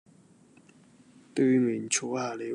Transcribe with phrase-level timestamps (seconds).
[1.35, 2.43] 對面坐下了，